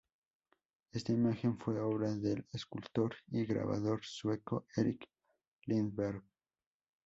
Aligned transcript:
Esta 0.93 1.11
imagen 1.13 1.59
fue 1.59 1.79
obra 1.79 2.09
del 2.09 2.43
escultor 2.53 3.15
y 3.27 3.45
grabador 3.45 4.01
sueco 4.03 4.65
Erik 4.75 5.07
Lindberg. 5.67 6.23